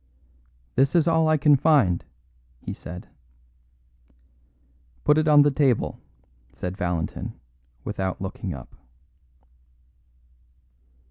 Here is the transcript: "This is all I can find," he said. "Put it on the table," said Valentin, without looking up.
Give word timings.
"This 0.73 0.95
is 0.95 1.07
all 1.07 1.27
I 1.27 1.37
can 1.37 1.55
find," 1.55 2.03
he 2.59 2.73
said. 2.73 3.07
"Put 5.03 5.19
it 5.19 5.27
on 5.27 5.43
the 5.43 5.51
table," 5.51 5.99
said 6.53 6.75
Valentin, 6.75 7.39
without 7.85 8.19
looking 8.19 8.51
up. 8.51 8.75